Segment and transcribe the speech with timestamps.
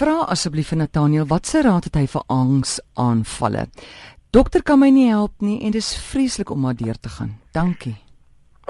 [0.00, 3.66] Vra asseblief vir Nathaniel watse raad het hy vir angsaanvalle?
[4.32, 7.34] Dokter kan my nie help nie en dis vreeslik om maar deur te gaan.
[7.52, 7.98] Dankie.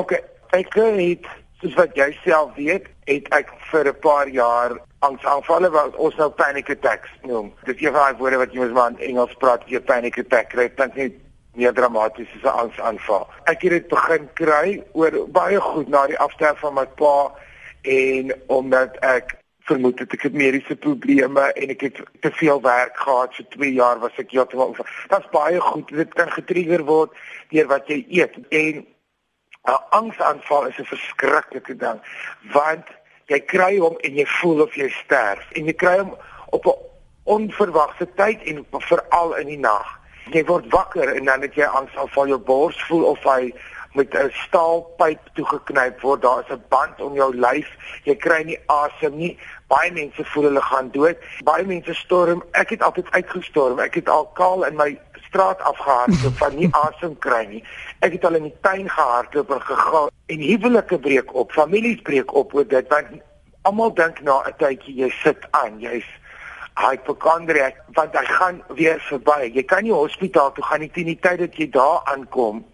[0.03, 0.17] OK,
[0.59, 1.29] ek het
[1.61, 4.75] soos wat jy self weet, het ek vir 'n paar jaar
[5.07, 7.55] angsaanvalle wat ons nou panic attacks noem.
[7.63, 10.51] Dis een van die woorde wat jy mos maar in Engels praat, jy panic attack
[10.51, 10.67] kry.
[10.67, 11.15] Dit klink nie
[11.55, 13.29] meer dramaties as 'n angsaanval.
[13.47, 17.31] Ek het dit begin kry oor baie goed na die afsterf van my pa
[17.83, 22.97] en omdat ek vermoed het ek het mediese probleme en ek het te veel werk
[22.97, 23.35] gehad.
[23.35, 25.89] Vir 2 jaar was ek heeltemal Dit's baie goed.
[25.89, 27.15] Dit kan getrigger word
[27.51, 28.37] deur wat jy eet.
[28.49, 28.87] En
[29.69, 32.01] 'n angsaanval is 'n verskriklike ding
[32.53, 32.87] want
[33.27, 35.51] jy kry hom en jy voel of jy sterf.
[35.53, 36.17] En jy kry hom
[36.51, 36.79] op 'n
[37.25, 39.99] onverwagte tyd en veral in die nag.
[40.31, 42.27] Jy word wakker en dan het jy angsaanval.
[42.27, 43.53] Jou bors voel of hy
[43.93, 46.23] met 'n staalpyp toegeknyp word.
[46.23, 47.69] Daar is 'n band om jou lyf.
[48.05, 49.39] Jy kry nie asem nie.
[49.67, 51.17] Baie mense voel hulle gaan dood.
[51.45, 52.43] Baie mense storm.
[52.51, 53.79] Ek het altyd uitgestorm.
[53.79, 55.01] Ek het al kaal in my
[55.31, 57.65] straat afgehardloop van nie asem kry nie.
[57.99, 62.35] Ek het al in die tuin gehardloop en gegaan en huwelike breek op, families breek
[62.35, 63.07] op oor dit want
[63.63, 66.07] almal dink na 'n tydjie jy sit aan, jy's
[66.75, 69.51] hypochondriac want hy gaan weer verby.
[69.55, 72.65] Jy kan nie hospitaal toe gaan nie teen die tyd dat jy daar aankom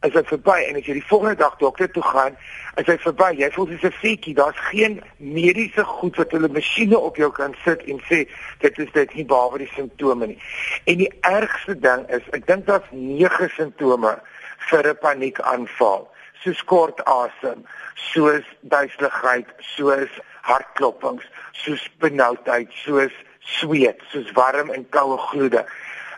[0.00, 2.36] is dit verby en as jy die volgende dag dokter toe gaan,
[2.80, 3.30] is dit verby.
[3.36, 4.34] Jy voel soos 'n feetjie.
[4.34, 8.28] Daar's geen mediese goed wat hulle masjiene op jou kan sit en sê
[8.58, 10.38] dit is dit nie behalwe die simptome nie.
[10.84, 14.18] En die ergste ding is, ek dink daar's 9 simptome
[14.58, 16.08] vir 'n paniekaanval.
[16.40, 20.08] Soos kort asem, soos duiseligheid, soos
[20.40, 25.66] hartklopings, soos benoudheid, soos sweet, soos warm en koue gloede.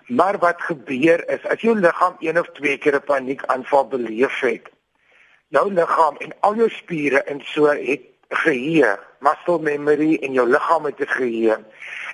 [0.07, 4.71] Maar wat gebeur is as jou liggaam een of twee keer 'n paniekaanval beleef het,
[5.49, 10.85] jou liggaam en al jou spiere in so het geheue, muscle memory en jou liggaam
[10.85, 11.59] het geheue.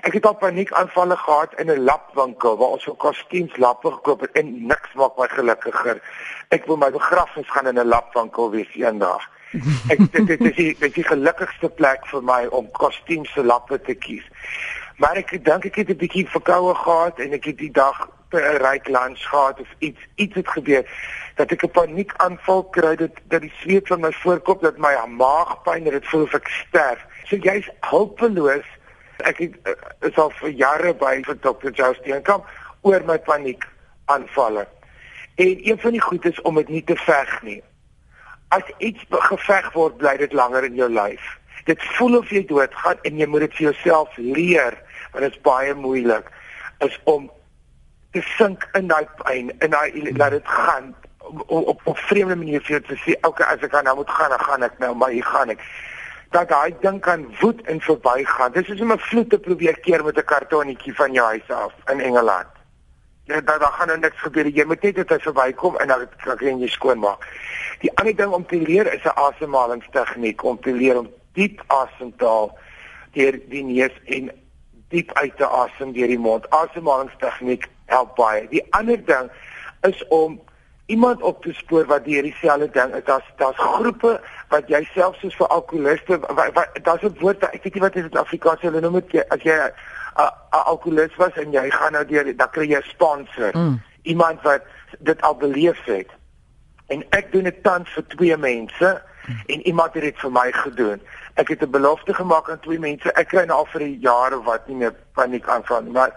[0.07, 4.33] Ek het al paniekaanvalle gehad in 'n lapwinkel waar ons vir kostuums lappe gekoop het
[4.33, 6.03] en niks maak my gelukkiger.
[6.49, 9.31] Ek wil my begrafnis gaan in 'n lapwinkel wees eendag.
[9.89, 13.45] Ek dit, dit is die, dit is die gelukkigste plek vir my om kostuums se
[13.45, 14.25] lappe te kies.
[14.99, 18.59] Maar ek dink ek het 'n bietjie verkoue gehad en ek het die dag 'n
[18.63, 20.85] ryk lunch gehad of iets iets het gebeur
[21.35, 25.85] dat ek 'n paniekaanval kry dat dat die sweet van my voorkop dat my maagpyn
[25.85, 27.07] dat dit voel of ek sterf.
[27.25, 28.67] So jy's hulpeloos.
[29.17, 29.73] Ek het uh,
[30.09, 31.71] is al vir jare by vir Dr.
[31.71, 32.45] Justin kom
[32.81, 34.67] oor my paniekaanvalle.
[35.35, 37.63] En een van die goed is om dit nie te veg nie.
[38.49, 41.39] As iets geveg word, bly dit langer in jou lyf.
[41.65, 44.79] Dit voel of jy doodgaan en jy moet dit vir jouself leer
[45.13, 46.31] want dit is baie moeilik
[46.87, 47.31] is om
[48.13, 50.95] te sink in daai pyn in daai laat dit gaan
[51.47, 54.31] op op, op vreemde manier vir jou te sê okay as ek nou moet gaan
[54.31, 55.65] dan gaan ek nou maar hier gaan ek.
[56.31, 58.53] Dat daai ding kan woed en verbygaan.
[58.53, 61.73] Dis is om 'n vloed te probeer keer met 'n kartonnetjie van jou huis af
[61.93, 62.53] in Engeland.
[63.29, 66.61] Ja dat daar gaan nou niks gebeur jy moet net dit verbykom en dan kan
[66.61, 67.27] jy skoon maak
[67.83, 72.17] die ander ding om te leer is 'n asemhalingstegniek om te leer om diep asem
[72.17, 72.59] te haal
[73.13, 74.31] deur die neus en
[74.89, 76.51] diep uit te asem deur die mond.
[76.51, 78.47] Asemhalingstegniek help baie.
[78.49, 79.31] Die ander ding
[79.87, 80.41] is om
[80.89, 83.05] iemand op te spoor wat deur dieselfde ding is.
[83.05, 86.21] Daar's daar's groepe wat jy self soos vir alkoholiste
[86.83, 89.57] daar's 'n woord ek weet nie wat dit in Afrikaans hulle noem dit as jy
[89.57, 93.51] 'n alkoholist was en jy gaan nou deur dan kry jy 'n sponsor.
[93.57, 93.81] Mm.
[94.03, 94.63] Iemand wat
[94.99, 96.09] dit al beleef het.
[96.87, 99.03] En ek doen dit tans vir twee mense
[99.47, 101.01] en iemand het dit vir my gedoen.
[101.35, 103.13] Ek het 'n belofte gemaak aan twee mense.
[103.13, 106.13] Ek kry nou al vir jare wat nie meer paniek aanval nie, maar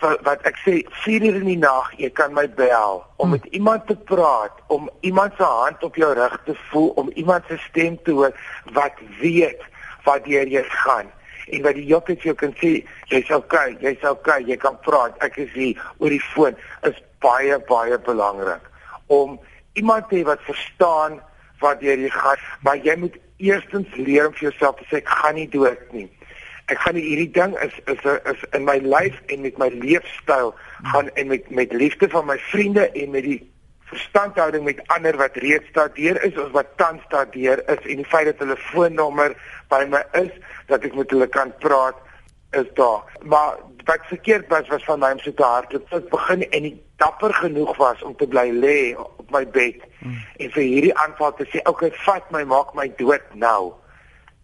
[0.00, 3.86] wat ek sê 4 uur in die nag, jy kan my bel om met iemand
[3.86, 8.02] te praat, om iemand se hand op jou rug te voel, om iemand se stem
[8.02, 8.32] te hoor
[8.72, 9.62] wat weet
[10.04, 11.10] wat jy gaan
[11.48, 12.72] en wat die jok het jy kan sê
[13.12, 15.16] jy's okay, jy's okay, jy kan praat.
[15.24, 16.56] Ek is hier oor die foon
[16.88, 18.64] is baie baie belangrik
[19.12, 19.38] om
[19.74, 21.20] iemand te hê wat verstaan
[21.62, 25.38] wat jy gaan, maar jy moet eerstens leer om vir jouself te sê ek gaan
[25.38, 26.08] nie dood nie.
[26.72, 30.54] Ek gaan nie hierdie ding is is is in my lyf en met my leefstyl
[30.92, 33.40] gaan en met met liefde van my vriende en met die
[33.90, 38.30] verstandhouding met ander wat reeds daardeur is of wat tans daardeur is en die feit
[38.30, 39.36] dat hulle foonnommer
[39.68, 40.32] by my is
[40.72, 42.00] dat ek met hulle kan praat
[42.54, 43.02] is daar.
[43.22, 45.92] Maar wat verkeerd was was van my om so te hardloop.
[45.92, 50.20] Ek begin en ek dapper genoeg was om te bly lê op my bed hmm.
[50.38, 53.72] en vir hierdie aanval te sê, "Oké, okay, vat my, maak my dood nou."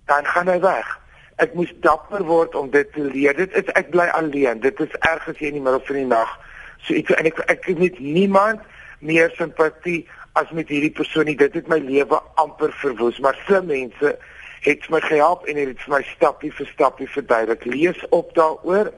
[0.07, 0.99] Dan gaan hy weg.
[1.37, 3.37] Ek moes dapper word om dit te leer.
[3.37, 4.61] Dit is ek bly alleen.
[4.61, 6.39] Dit is erg as jy in die middel van die nag
[6.87, 8.65] so ek en ek ek het met niemand
[9.01, 10.05] meer simpatie
[10.39, 11.37] as met hierdie persoon nie.
[11.37, 14.17] Dit het my lewe amper verwoes, maar slim mense
[14.65, 17.65] het my gehelp en het vir my stappie vir stappie verduidelik.
[17.65, 18.93] Lees op daaroor.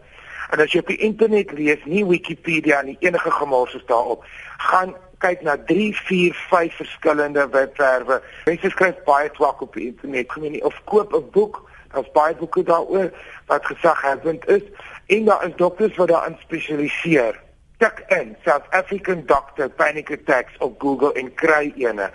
[0.50, 4.24] En as jy op die internet lees, nie Wikipedia nie, enige gemors is daarop.
[4.58, 8.20] Gaan kyk na 3, 4, 5 verskillende webwerwe.
[8.44, 10.26] Mense skryf baie twak op die internet.
[10.32, 11.62] Kom nie of koop 'n boek,
[11.92, 13.10] daar's baie boeke daaroor
[13.46, 14.62] wat gesaghebend is
[15.06, 17.40] en daar is dokters wat daarin spesialiseer.
[17.78, 22.10] Tik in South African Doctor Panic Attacks op Google en kry ene.